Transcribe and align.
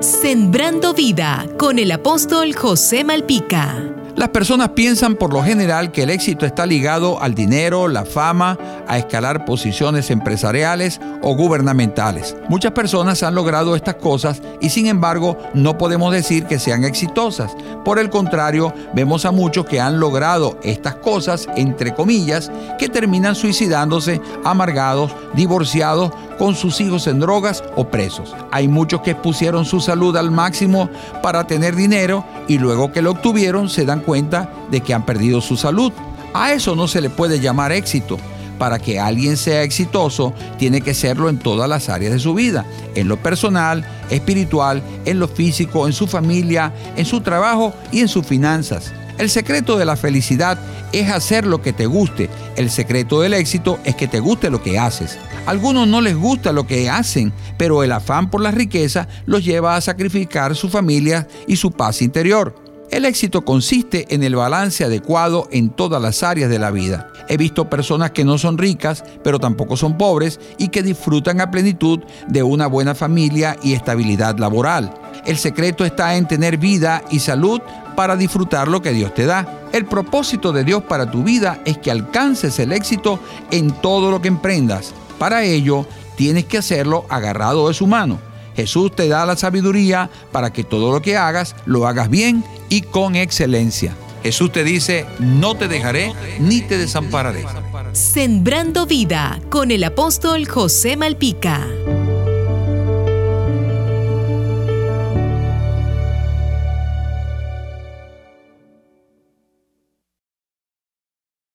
Sembrando 0.00 0.92
vida 0.92 1.46
con 1.58 1.78
el 1.78 1.90
apóstol 1.90 2.54
José 2.54 3.02
Malpica. 3.02 3.82
Las 4.14 4.28
personas 4.30 4.70
piensan 4.70 5.16
por 5.16 5.32
lo 5.32 5.42
general 5.42 5.92
que 5.92 6.04
el 6.04 6.10
éxito 6.10 6.46
está 6.46 6.64
ligado 6.64 7.20
al 7.20 7.34
dinero, 7.34 7.86
la 7.86 8.06
fama, 8.06 8.58
a 8.88 8.96
escalar 8.96 9.44
posiciones 9.44 10.10
empresariales 10.10 11.00
o 11.22 11.34
gubernamentales. 11.34 12.34
Muchas 12.48 12.72
personas 12.72 13.22
han 13.22 13.34
logrado 13.34 13.76
estas 13.76 13.96
cosas 13.96 14.40
y 14.60 14.70
sin 14.70 14.86
embargo 14.86 15.36
no 15.52 15.76
podemos 15.76 16.12
decir 16.12 16.46
que 16.46 16.58
sean 16.58 16.84
exitosas. 16.84 17.54
Por 17.84 17.98
el 17.98 18.08
contrario, 18.08 18.72
vemos 18.94 19.26
a 19.26 19.32
muchos 19.32 19.66
que 19.66 19.80
han 19.80 20.00
logrado 20.00 20.58
estas 20.62 20.94
cosas, 20.96 21.46
entre 21.56 21.94
comillas, 21.94 22.50
que 22.78 22.88
terminan 22.88 23.34
suicidándose, 23.34 24.20
amargados, 24.44 25.14
divorciados, 25.34 26.12
con 26.38 26.54
sus 26.54 26.80
hijos 26.80 27.06
en 27.06 27.20
drogas 27.20 27.62
o 27.76 27.88
presos. 27.88 28.34
Hay 28.52 28.68
muchos 28.68 29.00
que 29.00 29.14
pusieron 29.14 29.64
su 29.64 29.80
salud 29.80 30.16
al 30.16 30.30
máximo 30.30 30.88
para 31.22 31.46
tener 31.46 31.74
dinero 31.74 32.24
y 32.48 32.58
luego 32.58 32.92
que 32.92 33.02
lo 33.02 33.12
obtuvieron 33.12 33.68
se 33.68 33.84
dan 33.84 34.00
cuenta 34.00 34.50
de 34.70 34.80
que 34.80 34.94
han 34.94 35.06
perdido 35.06 35.40
su 35.40 35.56
salud. 35.56 35.92
A 36.34 36.52
eso 36.52 36.76
no 36.76 36.88
se 36.88 37.00
le 37.00 37.10
puede 37.10 37.40
llamar 37.40 37.72
éxito. 37.72 38.18
Para 38.58 38.78
que 38.78 38.98
alguien 38.98 39.36
sea 39.36 39.62
exitoso, 39.62 40.32
tiene 40.58 40.80
que 40.80 40.94
serlo 40.94 41.28
en 41.28 41.38
todas 41.38 41.68
las 41.68 41.90
áreas 41.90 42.12
de 42.12 42.18
su 42.18 42.32
vida, 42.32 42.64
en 42.94 43.06
lo 43.06 43.18
personal, 43.18 43.86
espiritual, 44.08 44.82
en 45.04 45.18
lo 45.18 45.28
físico, 45.28 45.86
en 45.86 45.92
su 45.92 46.06
familia, 46.06 46.72
en 46.96 47.04
su 47.04 47.20
trabajo 47.20 47.74
y 47.92 48.00
en 48.00 48.08
sus 48.08 48.26
finanzas. 48.26 48.94
El 49.18 49.30
secreto 49.30 49.78
de 49.78 49.86
la 49.86 49.96
felicidad 49.96 50.58
es 50.92 51.10
hacer 51.10 51.46
lo 51.46 51.62
que 51.62 51.72
te 51.72 51.86
guste. 51.86 52.28
El 52.56 52.70
secreto 52.70 53.20
del 53.20 53.34
éxito 53.34 53.78
es 53.84 53.96
que 53.96 54.08
te 54.08 54.20
guste 54.20 54.50
lo 54.50 54.62
que 54.62 54.78
haces. 54.78 55.18
Algunos 55.46 55.88
no 55.88 56.00
les 56.00 56.16
gusta 56.16 56.52
lo 56.52 56.66
que 56.66 56.90
hacen, 56.90 57.32
pero 57.56 57.82
el 57.82 57.92
afán 57.92 58.30
por 58.30 58.42
la 58.42 58.50
riqueza 58.50 59.08
los 59.24 59.44
lleva 59.44 59.76
a 59.76 59.80
sacrificar 59.80 60.54
su 60.54 60.68
familia 60.68 61.26
y 61.46 61.56
su 61.56 61.70
paz 61.70 62.02
interior. 62.02 62.54
El 62.90 63.04
éxito 63.04 63.44
consiste 63.44 64.14
en 64.14 64.22
el 64.22 64.36
balance 64.36 64.84
adecuado 64.84 65.48
en 65.50 65.70
todas 65.70 66.00
las 66.00 66.22
áreas 66.22 66.50
de 66.50 66.58
la 66.58 66.70
vida. 66.70 67.10
He 67.28 67.36
visto 67.36 67.68
personas 67.68 68.12
que 68.12 68.24
no 68.24 68.38
son 68.38 68.58
ricas, 68.58 69.02
pero 69.24 69.40
tampoco 69.40 69.76
son 69.76 69.98
pobres 69.98 70.38
y 70.58 70.68
que 70.68 70.82
disfrutan 70.82 71.40
a 71.40 71.50
plenitud 71.50 72.00
de 72.28 72.42
una 72.42 72.68
buena 72.68 72.94
familia 72.94 73.56
y 73.62 73.72
estabilidad 73.72 74.38
laboral. 74.38 74.94
El 75.24 75.36
secreto 75.36 75.84
está 75.84 76.16
en 76.16 76.28
tener 76.28 76.58
vida 76.58 77.02
y 77.10 77.18
salud 77.18 77.60
para 77.96 78.16
disfrutar 78.16 78.68
lo 78.68 78.82
que 78.82 78.92
Dios 78.92 79.14
te 79.14 79.26
da. 79.26 79.68
El 79.72 79.86
propósito 79.86 80.52
de 80.52 80.62
Dios 80.62 80.82
para 80.84 81.10
tu 81.10 81.24
vida 81.24 81.60
es 81.64 81.78
que 81.78 81.90
alcances 81.90 82.58
el 82.58 82.72
éxito 82.72 83.18
en 83.50 83.72
todo 83.72 84.10
lo 84.10 84.22
que 84.22 84.28
emprendas. 84.28 84.94
Para 85.18 85.42
ello, 85.42 85.86
tienes 86.14 86.44
que 86.44 86.58
hacerlo 86.58 87.06
agarrado 87.08 87.68
de 87.68 87.74
su 87.74 87.86
mano. 87.86 88.18
Jesús 88.54 88.94
te 88.94 89.08
da 89.08 89.26
la 89.26 89.36
sabiduría 89.36 90.08
para 90.32 90.52
que 90.52 90.64
todo 90.64 90.92
lo 90.92 91.02
que 91.02 91.16
hagas 91.16 91.56
lo 91.66 91.86
hagas 91.86 92.08
bien 92.08 92.44
y 92.68 92.82
con 92.82 93.16
excelencia. 93.16 93.94
Jesús 94.22 94.50
te 94.50 94.64
dice, 94.64 95.06
no 95.20 95.54
te 95.54 95.68
dejaré 95.68 96.12
ni 96.40 96.60
te 96.60 96.78
desampararé. 96.78 97.44
Sembrando 97.92 98.86
vida 98.86 99.40
con 99.50 99.70
el 99.70 99.84
apóstol 99.84 100.48
José 100.48 100.96
Malpica. 100.96 101.66